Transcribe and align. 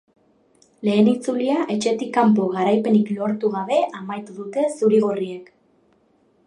Lehen 0.87 1.09
itzulia 1.11 1.57
etxetik 1.75 2.09
kanpo 2.15 2.47
garaipenik 2.57 3.13
lortu 3.19 3.53
gabe 3.59 3.79
amaitu 4.01 4.39
dute 4.41 4.67
zuri-gorriek. 4.71 5.55